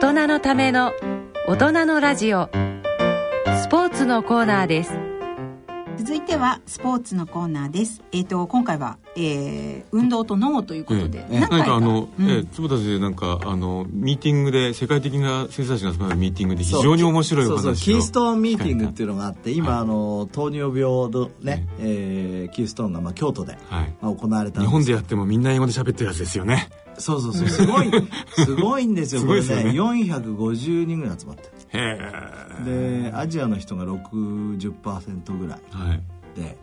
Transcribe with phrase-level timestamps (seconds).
[0.00, 0.92] 大人のための
[1.48, 2.48] 大人のラジオ。
[3.62, 4.92] スポーツのコーナーです。
[5.96, 8.00] 続いてはスポーツのコーナーです。
[8.12, 27.48] えっ、ー、と今回は、えー、運動と脳ということで、ええ、なんかあの、うん、え坪田先生なんかあのミーティングで世界的な先生たちが集まるミーティングで非常に面白いお話そうそうキーストーンミーティングっていうのがあって今、はい、あの糖尿病のね、えー、キーストーンがまあ京都で、はい、まあ、行われた日本でやってもみんな英語で喋ってるやつですよねそうそうそう。
[27.48, 27.90] すごい
[28.34, 29.64] すごいんですよこれね。
[29.64, 29.70] ね。
[29.70, 31.58] 450人ぐらい集まって。
[31.72, 36.02] でアジアの人が60%ぐらい、はい、
[36.40, 36.56] で、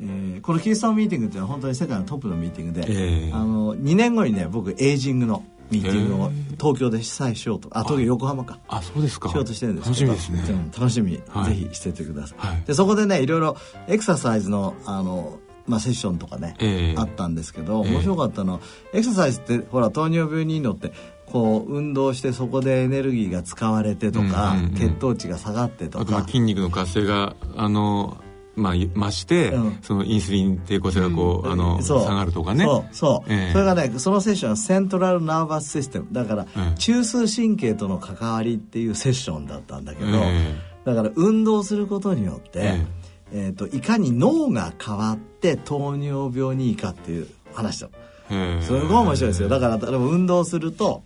[0.00, 8.58] えー、このキーストンミーティングっていうのは本当に世界のトップのミーティングで、えー、あの2年後にね僕エイジングのミーティングを東京で主催しようとあ東京横浜か。
[8.68, 9.28] あそうですか。
[9.28, 10.70] しようとしてるんです楽しみですね。
[10.76, 18.60] 楽しみ、はい、ぜひしててください、はい、でそこでねいろいろエクササイズのあのまあ、セッションとかね、えー、あったんですけど面白かったのは、
[18.92, 20.92] エクササイズってほら糖尿病にのって
[21.26, 26.24] こう運動してそこでエネルギーが使われてとか、うんうんうん、血糖値が下がってとか。
[26.26, 28.18] 筋肉の活性があの
[28.56, 32.64] まあ、増して、うん、そのインスリン抵抗性がこう、うん、あの下がるとかね。
[32.64, 32.94] そう。
[32.94, 36.08] そう、えー、それがねそのセッションはセントラルナーバスシステム。
[36.10, 42.86] だから、中枢神経との関わりっていうセッションだったんだけど、えー、だから運動することによって、えー
[43.30, 47.88] えーと、いかに脳が変わって糖尿病にいいかっていう話だ
[48.28, 49.48] すごい面白いですよ。
[49.48, 51.02] だから運動すると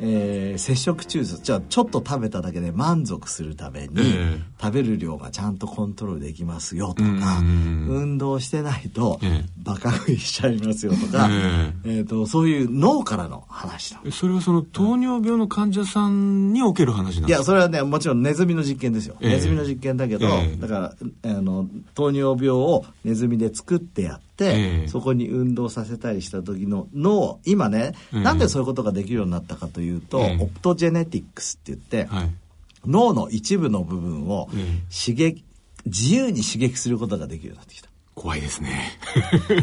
[0.00, 17.28] えー、摂食中枢じゃあちょっと食べただけで満足するために、えー、食べる量がちゃんとコントロールできますよとか、運動してないと、えー、バカ食いしちゃいますよとか、えー、えーとそういう脳からの話だそれはその糖尿病の患者さんにおける話なんですか？
[17.28, 20.26] いやそれはねもちろんネズミの実験ですよ、ネズミの実験だけど、
[20.58, 24.31] だからあの糖尿病をネズミで作ってやって、えー、
[24.88, 32.30] そこに運動させたりした時の脳今ね、うん、なんでそういうことができるようになったかというと、えー、オプトジェネティックスって言って、はい、
[32.86, 34.48] 脳の一部の部分を
[34.90, 35.44] 刺激、
[35.86, 37.88] 自由に刺激することができるようになってきた。
[38.14, 38.98] 怖いですね。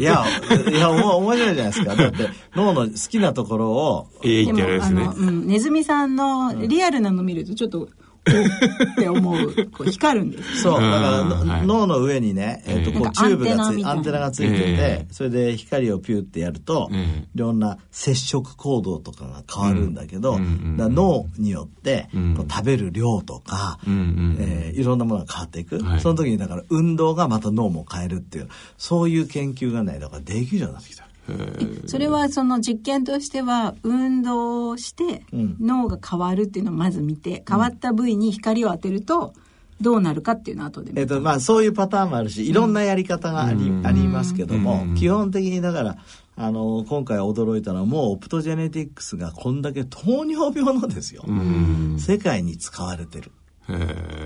[0.00, 0.24] いや、
[0.68, 1.94] いや、面白いじゃないですか。
[1.94, 4.08] だって脳の好きなところを。
[4.24, 5.08] ええー、ってやるですね。
[5.16, 7.88] うん、ネズミさんのリアルなの見るとちょっと
[8.30, 10.80] って思うこう光るんですそう。
[10.80, 16.90] だから脳の上にね、えー、とこうチューブがつアンテナがついてて、それで光をピューってやると、
[17.34, 28.48] いろんな接触行動とかが変わるんだけど、脳によってこう食べる量とか、えー、いろんなものが変わっていく、その時にだから運動がまた脳も変えるっていう
[28.78, 31.09] そういう研究がねだからできるようになってきた。
[31.86, 39.32] それはその実験としては運動して脳が変わるっていうのをまず見て、変わった部位に光を当てると
[39.80, 45.96] どうなるかっていうのは後でえっとまあそういうパターンもあるしいろんなやり方がありうん、ありますけども、基本的にだから
[46.36, 51.24] あの今回驚いたのはもうオプトジェネティックスがこんだけ糖尿病のですよ、
[51.98, 53.32] 世界に使われてる。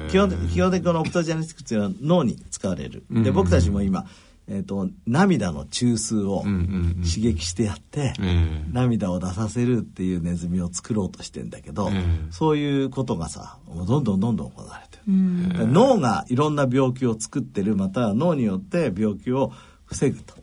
[0.09, 3.05] 基本的基本的にこのオプトジェネティックスというのは脳に使われる。
[3.11, 4.07] で僕たちも今
[4.47, 11.91] えーと、涙の中枢を刺激してやって、うんうんうん、涙を出させるっていうネズミを作ろうとしてんだけど、
[12.31, 19.53] そういうことがさどんどんどんどん行われてる、脳がいろんな病気を作ってるまたは脳によって病気を
[19.87, 20.35] 防ぐと、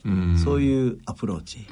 [0.43, 1.67] そういうアプローチ、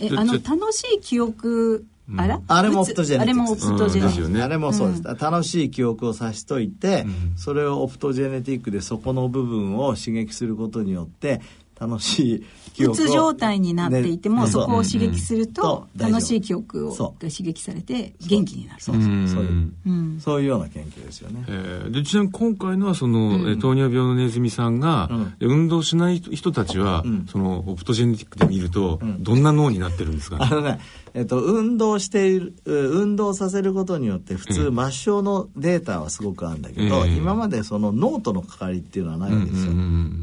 [0.00, 1.86] えあの楽しい記憶
[2.16, 2.40] あら？
[2.46, 3.66] あれもオプトジェネティクス。
[3.66, 4.42] あれもオプトジェネティクス。
[4.42, 5.02] あれもそうです。
[5.02, 11.40] 楽しい記憶をさしといて、それをオプトジェネティックでそこの部分を刺激することによって、
[11.80, 13.04] 楽しい記憶を。
[13.04, 16.96] うつ状態になっていても、そこを刺激すると、楽しい記憶をが
[17.30, 18.82] 刺激されて元気になる。
[18.82, 18.96] そう。
[18.96, 19.04] そう。
[19.28, 19.44] そう。
[19.44, 21.44] いう、そういうような研究ですよね。
[21.46, 25.08] えー、でちなみに今回のはその、糖尿病のネズミさんが、
[25.38, 30.80] 運動しない人たちは、そのオプトジェネティックで見ると、どんな脳になってるんですか、あのね
[31.14, 39.72] えっと、運動している運動させることによって普通、末梢のデータはすごくあるんだけど、今までその脳との関わりっていうのはないわけですよ。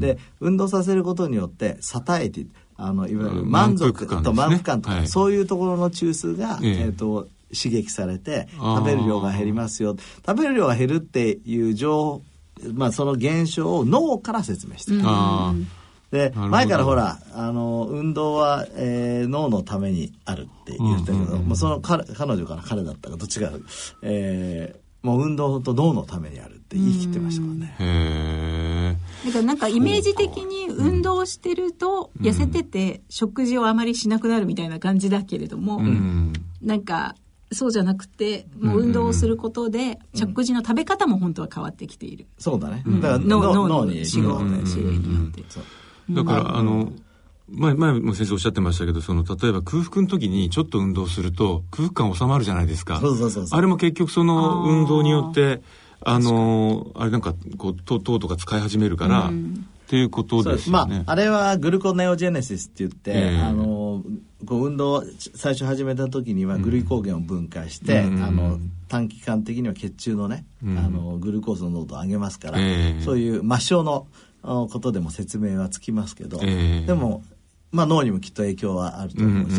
[0.00, 2.46] で運動させることによってサタエティ
[2.76, 9.96] あのいわゆる満足と満腹感とか、そういうところの中枢が、えっと刺激されて食べる量が減りますよ。
[10.26, 12.22] 食べる量が減るっていう情
[12.74, 15.02] まあその現象を脳から説明してる。
[16.10, 23.50] で前からほらあの運動は、えー、脳のためにあるって言ってたけど、まあ、その彼彼女から彼だったかどっちが、
[24.02, 27.74] えー、もう運動と脳のためにあるって言い切ってましたもんね。
[27.78, 36.32] へだからなんかイメージ的に運動してると痩せてて食事をあまりしなくなるみたいな感じだけれども、うん、
[36.62, 37.16] なんか
[37.52, 42.82] そうじゃなくてもう運動をすることで食事の食べ方も本当は変わってきている、そうだね。
[43.00, 45.42] だから脳脳に仕事種類によって、
[46.10, 46.92] だからあの
[47.48, 52.98] 前前も先生おっしゃってましたけどその例えば空腹の時にちょっと運動すると空腹感収まるじゃないですか。
[53.00, 55.62] そうそうそうあれも結局その運動によって
[56.00, 59.66] あのあれなんかこう糖とか使い始めるから、うん。
[59.86, 60.96] っていうことですよね。
[60.96, 64.02] まあ、あれはグルコネオジェネシスって言って、えー、あの
[64.44, 65.04] こう運動
[65.36, 68.58] 最初始めた時にはグルコーゲンを分解して、うん、あの
[68.88, 74.08] 短期間的には血中のね、うん、あのグルコースの濃度を上げますから、えー、そういう末梢の
[74.46, 77.22] ことでも説明はつきますけど、えー、でも
[77.72, 79.56] まあ、脳にもきっと影響はあると思うし、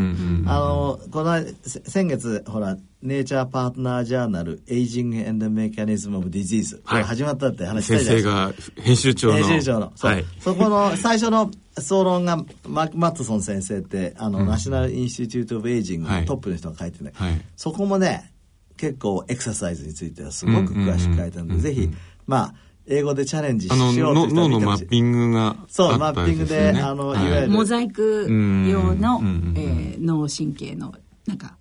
[0.47, 8.71] あのこの先月ほらNature Partner Journal Aging and Mechanism of Disease、はい、始まったって話したじゃないですか。
[8.71, 9.33] 先生が編集長の。
[9.35, 9.91] 編集長の。
[9.95, 18.31] そ,、はい、そこの最初の総論がマーク・マットソン先生ってあの、うん、 National Institute of Aging のトップの人が書いてね、はい、そこもね
[18.77, 21.89] 結構エクササイズについてはすごく詳しく書いてあるので、ぜひ
[22.25, 22.53] まあ
[22.87, 27.49] 英語でチャレンジしようと脳のマッピングが、ね、そう、マッピングで、あの、はい、いわゆる。
[27.49, 29.21] モザイク様の、
[29.55, 30.93] えー、脳神経の、
[31.25, 31.57] なんか、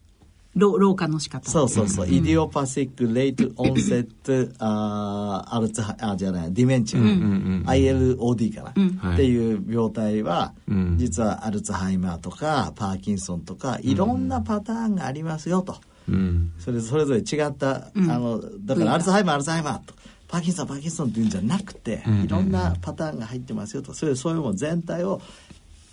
[0.56, 1.50] 老老化の仕方。
[1.50, 15.76] そうそうそう、 idiopathic late onset あアルツハあじゃない dementia、うん、ILOD かな、うん、っていう病態は、うん、実はアルツハイマーとかパーキンソンとかいろんなパターンがありますよと、
[16.08, 19.94] うん、それそれぞれ違った、あのだからアルツハイマーアルツハイマーと
[20.28, 23.94] パーキンソンパーキンソンっていうんじゃなくて、いろんなパターンが入ってますよと。
[23.94, 25.20] それそういうもの全体を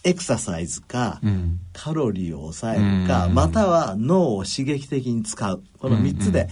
[0.03, 5.63] エクササイズか、うん、カロリーを抑えるか、うん、または脳を刺激的に使う。
[5.80, 6.50] この3つで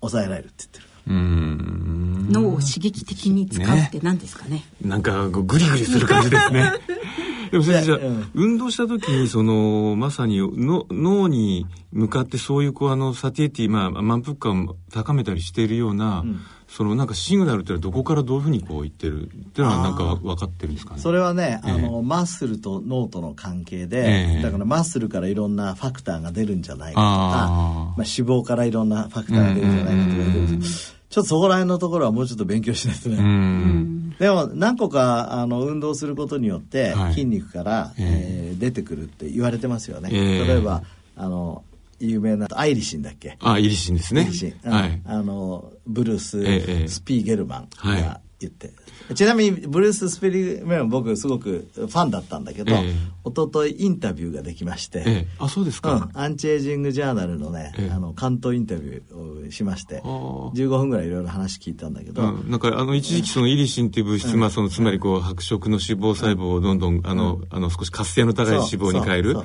[0.00, 0.84] 抑えられるって言ってる。
[1.06, 6.72] 脳を刺激的に使うって何ですかね、ね、なんかグリグリする感じですね。
[7.50, 16.40] でも先生じゃあ、うん、運動した時にそのまさにの脳に向かってそういうこうあのサティエティまあ満腹感を高めたりしているような、うん、
[16.76, 21.00] そのなんかシグナルってどこからどういうふうにこう言ってるっていうのはなんか分かってるんですかね？
[21.00, 34.16] それはね、あのマッスルと脳との関係で、えー、だからマッスルからいろんなファクターが出るんじゃないかとかまあ、脂肪からいろんなファクターが出るんじゃないかとか言われてちょっとそこら辺のところはもうちょっと勉強しないとね。
[34.18, 40.08] でも何個かあの運動することによって筋肉から、はい、えー、出てくるって言われてますよね。
[40.12, 40.82] えー、例えば
[41.14, 41.62] あの
[42.00, 43.36] 有名なアイリシンだっけ？
[43.40, 44.22] あイリシンですね。
[44.22, 48.72] イリシン、はい、あのブルース・えスピーゲルマンが言って、
[49.14, 52.92] ちなみにブルース・スペリメン僕すごくファンだったんだけど、ええ、
[53.24, 69.36] 一昨日インタビューができまして、え、あそうですか、うん、アンチエイジングジャーナルのね、あの関東インタビューをしまして15分ぐらいいろいろ話聞いたんだけど、うん、なんかあの一時期そのイリシンっていう物質、まあ、そのつまりこう白色の脂肪細胞をどんどんあの、あの少し活性の高い脂肪に変える。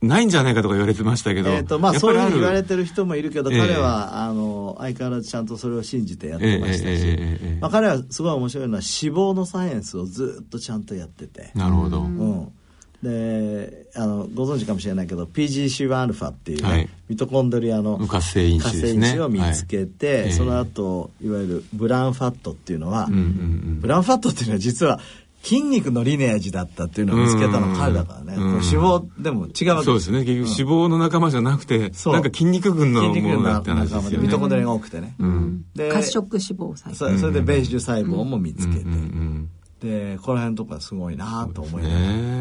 [0.00, 7.18] ないんじゃないかとか言われてましたけど、えーとまあ、そういうふうに言われてる人もいるけど、彼はあの相変わらずちゃんとそれを信じてやってましたし、
[7.60, 11.50] まあ、彼はすごい面白いのは脂肪のサイエンスをずっとちゃんとやってて。
[11.54, 12.52] なるほど、うん、
[13.02, 25.00] であのご存知かもしれないけど PGC1α っていう、ねはい、ミトコンドリアの活性因子、ね、を見つけて、はい、その後いわゆるブラウンファットっていうのは、うんうんうん、ブラウンファットっていうのは実は
[25.42, 30.24] 筋肉のリネージだったっていうのを見つけたの彼だからね、脂肪でも違うわけそうですね。
[30.24, 31.80] 結局脂肪の仲間じゃなくて、う。
[31.80, 34.26] ん、なんか筋肉群のものだって話ですよね。
[34.26, 37.18] ミトコンドリアが多くてね、うん、で褐色脂肪細胞。
[37.18, 38.84] それでベージュ細胞も見つけて、
[39.80, 42.00] でこの辺とかすごいなと思いながら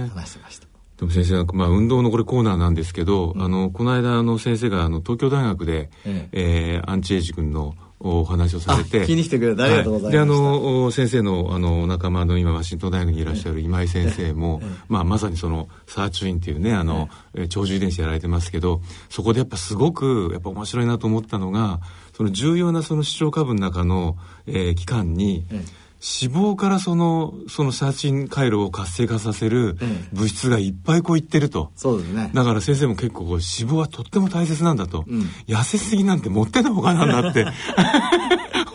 [0.10, 0.68] 話してました。
[0.98, 6.78] でも先生、まあ、運動のこれコーナーなんですけど、うん、あのこの間あの先生があの東京大学で、ええ。
[6.78, 9.06] えー、アンチエイジ君のお話をされて。
[9.06, 17.10] 気にしてくれてありがとうございます、はい、であの先生のあの仲間の今ワシントン大学にいらっしゃる今井先生も、まあ、まさにそのサーチュインっていうねあの、
[17.50, 21.80] 長寿遺伝子やられてますけどそこでやっぱすごくやっぱ面白いなと思ったのが
[22.16, 25.87] その重要なその視聴株の中の、えー、期間に、ええ
[26.22, 29.78] 脂肪からそのその写真回路を活性化させる
[30.14, 32.32] 物質がいっぱいこういってると、そうですね。
[32.34, 37.46] だから先生も結構脂肪はとっても大切なんだと、うん、痩せすぎなんてもってのほかなんだって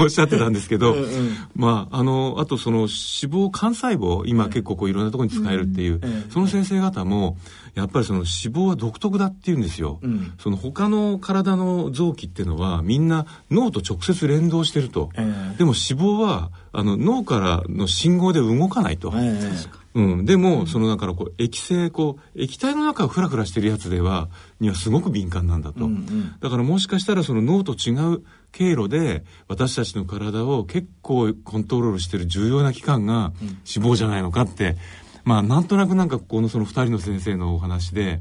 [0.02, 7.37] おっしゃってたんですけどうん、まああのあとその脂肪幹細胞今結構こういろんなところに使えるっていう、その先生方も
[7.75, 28.22] やっぱりその脂肪は独特だっていうんですよ、うん、その他の体の臓器っていうのはみんな脳と直接連動してると、えー、でも脂肪はあの脳からの信号で動かないと、えー、うん、でも、そのだからこう液性こう液体の中をフラフラしてるやつではにはすごく敏感なんだと、うんうん、だからもしかしたらその脳と違う
[28.52, 33.32] 経路で私たちの体を結構コントロールしてる重要な器官が
[33.75, 34.76] 脂肪じゃないのかって。
[35.25, 38.20] まあなんとなくなんかこのその2人の先生のお話で。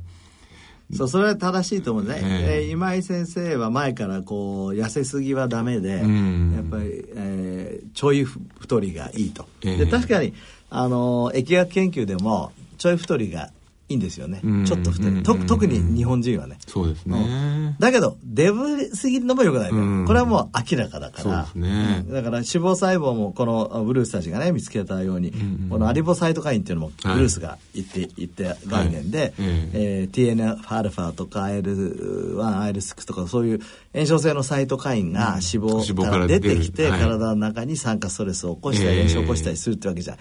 [0.94, 10.34] そうそれは正しいと思うね、えー、今井先生は前からこう痩せすぎはダメで、うん、やっぱり、えー、ちょい太りがいいと、えー、で確かに
[10.72, 13.52] あの疫学研究でもちょい太りが
[13.92, 14.42] いいんですよね。
[14.66, 15.22] ちょっと太い。
[15.22, 16.58] と特に日本人はね。
[16.66, 17.76] そうですね。
[17.78, 20.08] だけど、デブすぎるのも良くないね。
[20.08, 21.24] これはもう明らかだから。
[21.24, 22.06] そうですね。
[22.08, 25.34] だから脂肪細胞もこのブルースたちがね、見つけたように、
[25.70, 33.60] このアリボサイトカインっていうのもブルースが言って、言って概念で、え TNF-α とか IL1、IL6 とかそういう
[33.94, 40.18] 炎症性のサイトカインが脂肪から出てきて、体の中に酸化ストレスを起こしたり、炎症を起こしたりするってわけじゃん。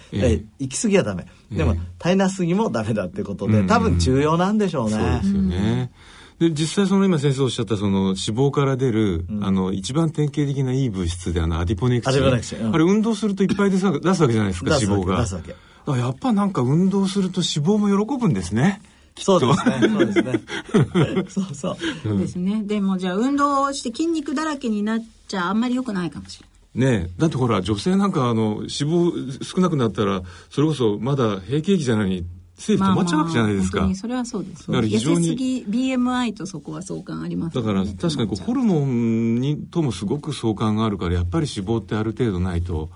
[0.59, 1.27] 行き過ぎはダメ。
[1.53, 4.93] でも、足りなすぎもダメだってことで、多分重要なんでしょうね。
[4.93, 5.93] そうですよね。
[6.41, 12.23] で、実際その今先生おっしゃったその脂肪から出る、うん、あの、一番典型的ないい物質であの、アディポネクチン。
[12.23, 15.21] うん、あれ運動するといっぱい出す出すわけじゃないですか、脂肪が。
[15.21, 15.55] 出すわけ。
[15.87, 18.81] やっぱなんか運動すると脂肪も喜ぶんですね。
[19.23, 19.89] そうですね。
[19.89, 20.41] そうですね。
[21.29, 21.77] そうそう。
[22.03, 22.63] そうですね。
[22.65, 26.51] でもじゃあ運動して筋肉だらけになっちゃあんまり良くないかもしれない。
[27.03, 32.25] ねだってほら女性なんかあの脂肪少なくなったらそれこそまだ閉経期じゃないに
[32.57, 33.79] 政府止まっちゃうわけじゃないですか。
[33.79, 34.67] まあ、まあそれはそうです。
[34.67, 35.67] だから非常に。
[35.67, 42.91] BMI とそこは相関あります、ね、だから確かにこうホルモンにともすごく相関があるからやっぱり脂肪ってある程度ないと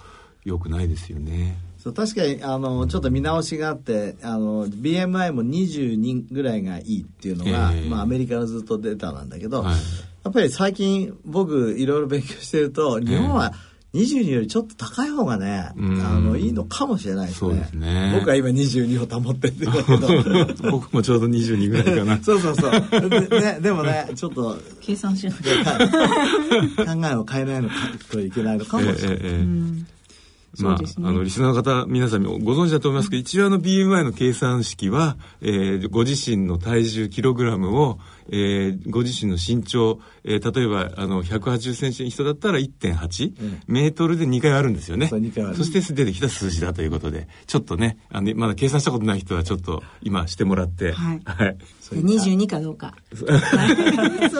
[0.45, 1.57] よくないですよね。
[1.85, 17.69] そう確かにあのちょっと見直しがあってあの BMI も22ぐらいがいいっていうのが、えー、まあ、アメリカのずっとデータなんだけど、はい、やっぱり最近僕いろいろ勉強してると日本は、えー22よりちょっと高い方がね、あの、いいのかもしれないですね。
[17.71, 18.12] すね。
[18.19, 20.67] 僕は今22を保ってるんだけど。
[20.73, 22.19] 僕もちょうど22ぐらいかな。
[22.21, 23.09] そうそうそう。
[23.09, 24.59] でね、でもね、ちょっと。
[24.81, 25.35] 計算しない。
[25.37, 27.75] 考えを変えないのか
[28.11, 29.19] といけないのかもしれない。
[29.23, 29.45] え
[29.91, 29.93] え
[30.58, 30.76] まあ、
[31.08, 37.99] あの、リスナーの方、皆さんご存知だと思いますけど、一応あの BMI の計算式は、えー、ご自身の体重キログラムを、
[38.30, 45.08] えー、ご自身の身長、えー、例えば、あの、180センチの人だったら1.8、うん、メートルで2回あるんですよね。
[45.08, 45.16] そ
[45.54, 51.20] そして出てきた数字だということで、ちょっとね、あの、まだ計算したことない人はちょっと今してもらって、はい。
[51.25, 51.56] はい。
[51.92, 52.94] 22かどうか。
[53.14, 53.32] それ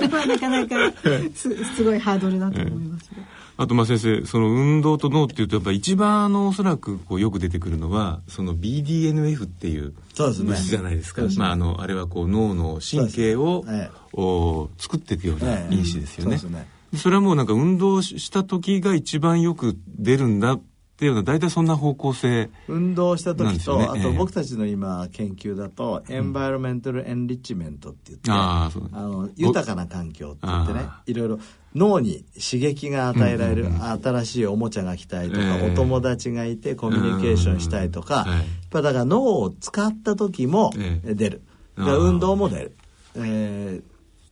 [0.09, 0.92] はなかなか
[1.35, 3.11] すすごいハードルだと思います。
[3.56, 11.23] あとまあ先生その運動と脳っていうとやっぱ一番あのおそらくこうよく出てくるのはその BDNF っていう物質じゃないですか。
[11.23, 16.38] すね、まああのあれはこう脳の神経を、ね、お作っていくような因子ですよね。
[16.38, 16.66] そね。
[16.96, 20.58] それはもうなんか運動した時が一番よく出るんだ
[20.95, 28.71] っていうのは大体そんな方向性、運動した時と、ね、あと僕たちの今研究だと、エンバイロメンタルエンリッチメントって言って、うん、あ
[29.03, 31.41] の豊かな環境って言ってねいろいろ
[31.75, 33.67] 脳に刺激が与えられる、
[34.03, 38.27] 新しいおもちゃが来たりとか、えー、お友達がいてコミュニケーションしたりとか、やっ
[38.71, 40.71] ぱだから脳を使った時も
[41.03, 41.43] 出る、
[41.77, 42.77] えー、運動も出る、
[43.17, 43.81] え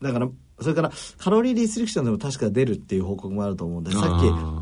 [0.01, 0.29] ー、だから
[0.63, 4.07] それからカロリーリストリクションでも確か出るっていう報告もあると思うんでさっき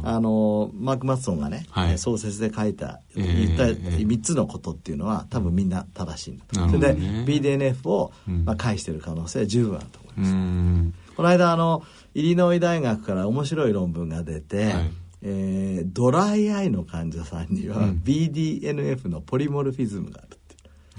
[0.04, 8.12] あのマーク・マッソンがね、はい、創設で書いた言った3つのことっていうのは多分みんな正しいんだと、それで BDNF を、
[8.44, 11.14] まあ、返してる可能性は十分あると思います。
[11.16, 11.82] この間あの
[12.14, 14.90] イリノイ大学から面白い論文が出て、はい、
[15.22, 20.39] えー、ドライアイの患者さんには BDNF のポリモルフィズムがある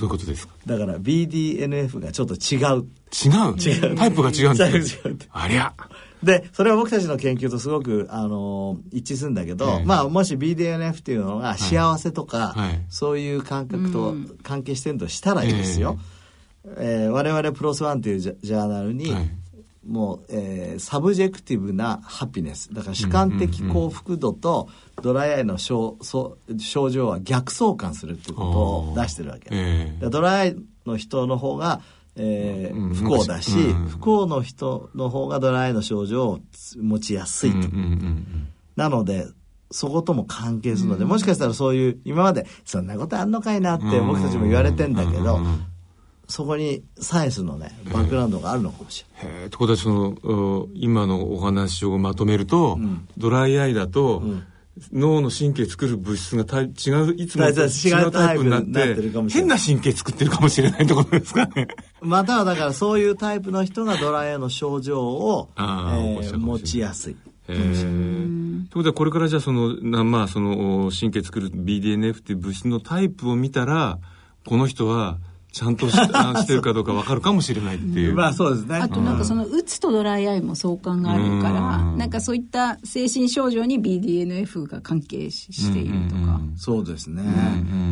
[0.01, 0.53] どういうことですか？
[0.65, 2.88] だから BDNF がちょっと違う。
[3.13, 3.55] 違う？
[3.58, 3.96] 違う。
[3.96, 4.67] タイプが違うんだ。
[4.67, 5.74] 違う違うありゃ。
[6.24, 15.98] でそれは僕たちの研究とすごく、あの一致するんだけど、まあもし BDNF っていうのが幸せとか、はい、そういう感覚と関係してるとしたらいいですよ、
[16.77, 19.29] えー、我々 PLOS ONE っていうジャーナルに、はい
[19.85, 22.73] もう、えー、 subjective な happiness。
[22.73, 24.69] だから主観的幸福度と
[25.01, 25.97] ドライアイの症
[26.59, 28.50] 症状は逆相関するっていうこと
[28.91, 31.81] を出してるわけ、えー、ドライアイの人の方が、
[32.15, 36.39] えー、不幸だし、うん、不幸の人の方がドライアイの症状を
[36.77, 38.47] 持ちやすいと、うん
[38.77, 39.27] なので
[39.71, 45.39] そことも関係するので、もしかしたらそういう今までそんなことあんのかいなって僕たちも言われてんだけど、
[46.31, 49.50] そこにサイエンスのねバックグラウンドがあるのかもしれない。
[49.50, 54.43] ということはその今のお話をまとめると、うん、ドライアイだと、うん、
[54.93, 58.95] 脳の神経作る物質が違ういつもと違うタイプになって
[59.29, 61.67] 変な神経作ってるかもしれないってことですかね。
[62.00, 67.17] またはだからそういうタイプの人がドライアイの症状を、えー、持ちやすい。
[67.45, 74.00] ということはこれからじゃあそのまあその神経作る BDNF っていう物質のタイプを見たら
[74.47, 75.17] この人は
[75.51, 78.15] ちゃんとししてるかどうか分かるかもしれないっていう。
[78.15, 78.75] まあそうですね。
[78.77, 86.39] あとなんかそのうつとドライアイも相関があるから、なんかそういった精神症状に BDNF が関係しているとか。
[86.55, 87.24] そうですね。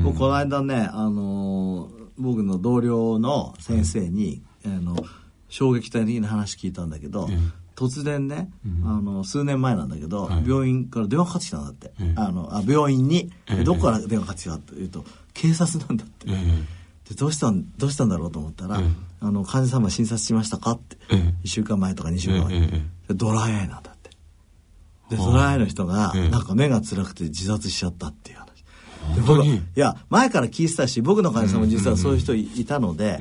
[0.04, 4.96] 僕この間ね、あの僕の同僚の先生に、あの
[5.50, 7.30] 衝撃的な話聞いたんだけど、
[7.76, 8.50] 突然ね、
[8.86, 13.30] あの数年前なんだけど、病院から電話かかってきたんだって、あのあ病院に、
[13.66, 16.28] どこから電話かかってきたというと警察なんだって。
[17.10, 24.10] でどうしたんどうしたんだろうと思ったら「うん、あの患者様診察しましたか?」って、うん、1週間前とか2週間前、うん、ドライアイなんだって。
[25.10, 28.50] でドライアイの人がなんか目が辛くて自殺しちゃったっていう話。
[29.16, 33.18] で僕いや前から聞いてたし僕の患者さんも実はそういう人いたので、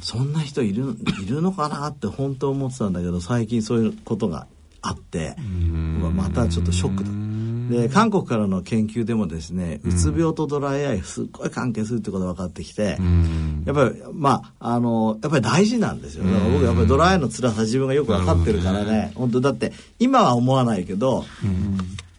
[0.00, 4.48] そんな人いるいるのかなって本当思ってたんだけど最近そういうことが
[4.82, 5.36] あって
[6.14, 7.10] またちょっとショックだ
[7.68, 12.98] で韓国からの研究でもですねうつ病とドライアイすっごい関係するってことが分かってきて
[13.64, 16.24] やっぱりまああのやっぱり大事なんですよ。
[16.24, 19.12] だから僕やっぱりドライアイの辛さ自分がよく分かってるからね。
[19.14, 21.24] 本当だって今は思わないけど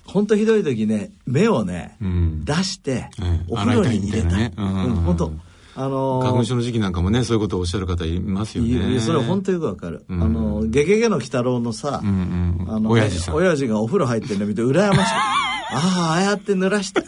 [0.06, 3.10] 本当ひどい時ね目をね、出して
[3.48, 5.32] お風呂に入れたい、本当
[5.80, 9.00] あのー、花粉症の時期なんかもねそういうことをおっしゃる方いますよね。
[9.00, 13.36] それは本当よくわかる、うん、あの「ゲゲゲの鬼太郎」のさ、うんうん、あの親父さん。
[13.36, 15.02] 親父がお風呂入ってるの見て羨ましい。
[15.72, 17.00] ああああやって濡らした。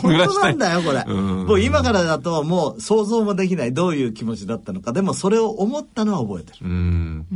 [0.00, 3.74] 本当なんだよこれ、うん、もう今からだともう想像もできない。
[3.74, 4.92] どういう気持ちだったのか。
[4.92, 7.26] でもそれを思ったのは覚えてる、うん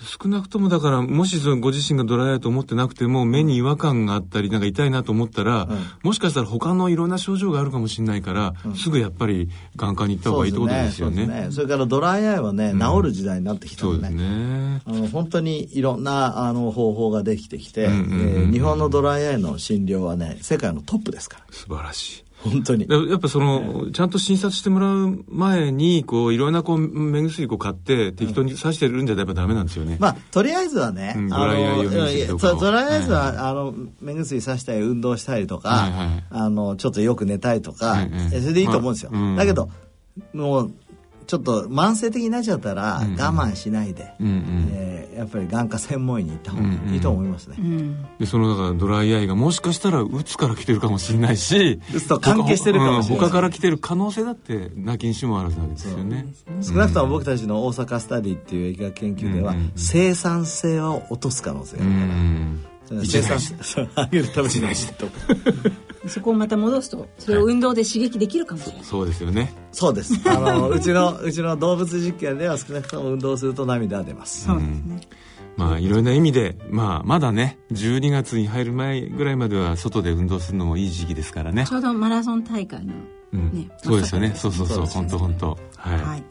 [0.00, 11.24] 少なくともだからもしそのご自身がドライアイと思ってなくても目に違和感があったりなんか痛いなと思ったら、うん、もしかしたら他のいろんな症状があるかもしれないから、うん、すぐやっぱり眼科に行った方がいいってことですよね。
[11.24, 21.44] そねそれからドライアイはね、治る時代になってきたので、ね、ねあの本当にいろんなあの方法ができてきて、日本のドライアイの診療はね世界のトップですから。
[21.50, 22.27] 素晴らしい。
[22.42, 22.86] 本当に。
[22.88, 29.96] やっぱその、ちゃんと診察してもらう前に、こう、いろんなこう、目薬を買って、適当に刺してるんじゃやっぱダメなんですよね。
[29.98, 31.84] まあ、とりあえずはね、ドライアイ
[32.28, 35.88] 用とりあえずは、あの、目薬刺したり、運動したりとか、
[36.30, 39.10] あの、ちょっとよく寝たいとか、それでいいと思うんですよ。
[39.36, 39.70] だけど、
[40.32, 40.72] もう、
[41.28, 47.66] ちょっと慢性的になっちゃったら我慢しないで、うんうん、えー、やっぱり眼科専門医に行った方がいいと思いますね、うん。
[47.66, 56.26] うん、でそのだからドライアイがもしかしたらうつから来てるかもしれないしうつと関係してるかもしれない、他から来てる可能性だってなきにしもあるわけですよね。
[56.62, 62.64] 少なくとも僕たちの大阪スタディっていう疫学研究では、生産性を落とす可能性があるから、うん
[63.04, 64.54] 生産性を上げるために。
[64.96, 65.06] と
[66.06, 69.52] そこをまた戻すとそれを運動で刺激できるかもしれない、はい、そうですよね。
[69.72, 70.14] そうです。
[70.26, 74.46] あのうちの うちの動物実験では少なくとも運動すると涙が出ます。
[74.46, 75.00] そうですね。
[75.56, 81.66] まあいろいろな意味で、まあ、まだね12月に入る前ぐらいまでは外で運動するのもいい時期ですからね。
[81.66, 83.00] ちょうどマラソン大会のね、
[83.32, 84.32] うん、そうですよね。
[84.36, 84.86] そうそうそう。
[84.86, 85.58] 本当本当。
[85.76, 86.22] はい、はい、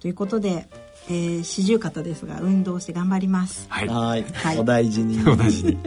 [0.00, 0.68] ということで
[1.08, 3.66] えー、四十肩ですが運動して頑張ります。
[3.68, 3.88] はい。
[3.88, 4.58] はい。
[4.58, 5.18] お大事に。
[5.28, 5.78] お大事に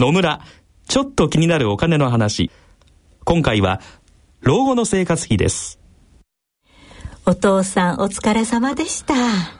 [0.00, 0.40] 野村、
[0.88, 2.50] ちょっと気になるお金の話。
[3.24, 3.82] 今回は、
[4.40, 5.78] 老後の生活費です。
[7.26, 9.14] お父さんお疲れ様でした。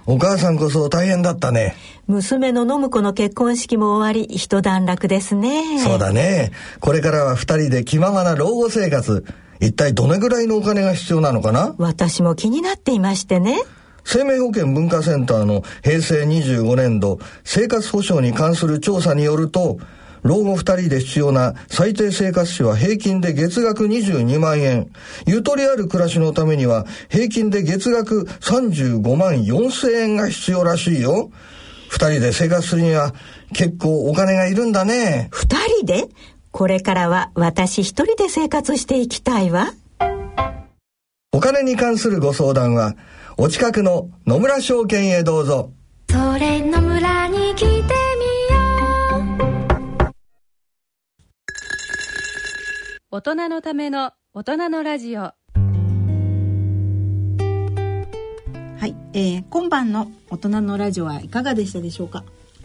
[0.07, 1.77] お母さんこそ大変だったね。
[2.07, 5.79] 娘の信子の結婚式も終わり、一段落ですね。
[5.85, 6.53] そうだね。
[6.81, 9.27] これからは二人で気ままな老後生活。
[9.61, 11.75] 一体どれぐらいのお金が必要なのかな？
[11.77, 13.61] 私も気になっていましてね。
[14.05, 19.77] 生命保険文化センターの平成25年度生活保障に関する調査によると、
[20.23, 24.91] 老後二人で必要な最低生活費は平均で月額22万円。
[25.27, 31.31] ゆとりある暮らしのためには平均で月額35万4千円が必要らしいよ。
[31.89, 33.15] 二人で生活するには
[33.53, 35.29] 結構お金がいるんだね。
[35.33, 36.09] 二人で？
[36.53, 39.73] これからは私一人で生活していきたいわ。
[41.33, 42.97] お金に関するご相談は、
[43.37, 45.71] お近くの野村証券へどうぞ。
[46.11, 47.29] それ野村
[53.13, 55.23] 大人のための大人のラジオ。
[55.23, 55.35] は
[58.85, 62.23] い、えー、今晩の大人のラジオはいかがでしたでしょうか？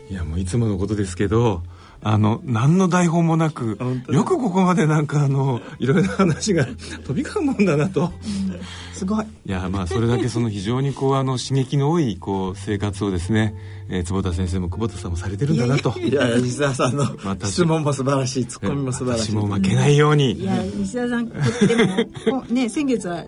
[0.07, 1.63] いやもういつものことですけど
[2.07, 8.61] あの何の台本もなくよくここまでなんかあのいろいろな話が飛び交うもんだなと、うん、
[8.93, 9.25] すごい。
[9.25, 13.55] いやまあそれだけその非常にこうあの刺激の多いこう生活をですね、
[13.89, 15.97] えー、坪田先生も久保田さんもされてるんだなと。
[15.97, 17.05] いや西田さんの
[17.43, 19.31] 質問も素晴らしいツッコミも素晴らしい。
[19.31, 20.33] 私も負けないように。
[20.33, 23.25] いや西田さんでもね先月は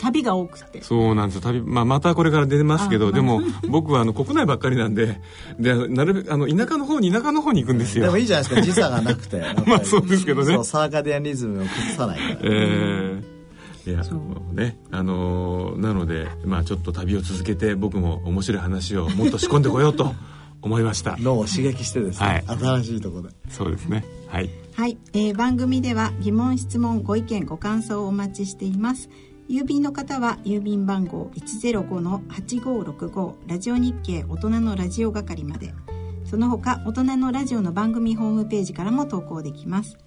[0.00, 0.82] 旅が多くて。
[0.82, 1.42] そうなんですよ。
[1.42, 5.20] 旅、まあ、またこれから出ますけどでも 僕はあの国内ばっかりなんで
[5.58, 8.06] でなるべくあの田舎の方に田舎の方に行くんですよ。
[8.06, 9.42] でもいいじゃないですか時差がなくて。
[9.66, 10.58] まあそうですけどね。
[10.64, 13.40] サーカディアンリズムを崩さないから、えー
[13.86, 14.02] いや
[14.52, 20.14] ねあのー、なのでまあちょっと旅を続けて僕も面白い話をもっと仕込んでこようと
[20.62, 21.16] 思いました。
[21.18, 23.28] 脳を刺激してですね、はい、新しいところで。
[23.48, 24.04] そうですね。
[24.28, 24.98] はい、はい。
[25.14, 29.08] えー、番組では疑問質問ご意見ご感想をお待ちしています
[29.50, 35.74] 郵便の方は郵便番号105-8565ラジオ日経大人のラジオ係まで。
[36.24, 39.98] その他大人のラジオの番組ホームページからも投稿できます。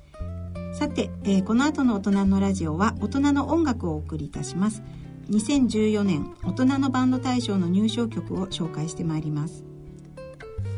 [0.71, 4.81] さて、えー、この後の大人のラジオは大人の音楽をお送りいたします。
[5.29, 9.65] 2014年大人のバンド大賞の入賞曲を紹介してまいります。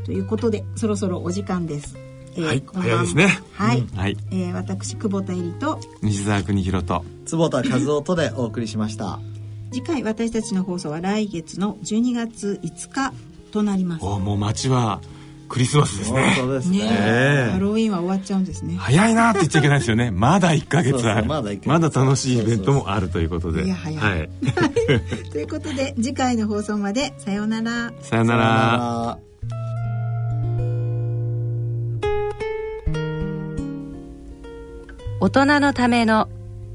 [0.06, 1.96] ということでそろそろお時間です。
[2.36, 3.28] えー、はい、早いですね。
[3.54, 3.82] はい。
[3.82, 4.18] うん、はい。
[4.32, 9.20] えー、私、久保田絵里と、西澤邦弘と、坪田和夫とでお送りしました。
[9.72, 13.14] 次回、私たちの放送は来月の12月5日
[13.52, 14.06] となります。
[14.06, 15.02] おもう街は、
[15.50, 16.36] クリスマスですね。
[16.38, 16.80] そうですね。
[16.80, 18.76] ねハロウィンは終わっちゃうんですね。
[18.78, 20.12] 早いなって言っちゃいけないですよね。
[20.16, 21.28] まだ1か月ある。
[21.28, 23.66] まだまだ楽しいイベントもあるということで。
[23.66, 24.02] いや、早い。
[24.02, 24.30] はい。
[25.32, 27.92] ということで、次回の放送まで、さようなら。
[28.02, 29.18] さようなら。
[35.20, 36.30] 大人のための